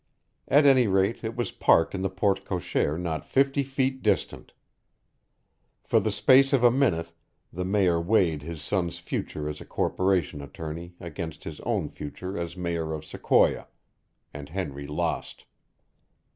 At 0.47 0.65
any 0.65 0.87
rate 0.87 1.23
it 1.23 1.35
was 1.35 1.51
parked 1.51 1.93
in 1.93 2.01
the 2.01 2.09
porte 2.09 2.43
cochere 2.43 2.97
not 2.97 3.23
fifty 3.23 3.61
feet 3.61 4.01
distant! 4.01 4.51
For 5.83 5.99
the 5.99 6.11
space 6.11 6.53
of 6.53 6.63
a 6.63 6.71
minute 6.71 7.11
the 7.53 7.65
Mayor 7.65 8.01
weighed 8.01 8.41
his 8.41 8.63
son's 8.63 8.97
future 8.97 9.47
as 9.47 9.61
a 9.61 9.65
corporation 9.65 10.41
attorney 10.41 10.95
against 10.99 11.43
his 11.43 11.59
own 11.59 11.87
future 11.87 12.35
as 12.35 12.57
mayor 12.57 12.93
of 12.93 13.05
Sequoia 13.05 13.67
and 14.33 14.49
Henry 14.49 14.87
lost. 14.87 15.45